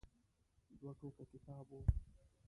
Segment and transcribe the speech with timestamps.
[0.79, 1.81] دوه ټوکه کتاب و.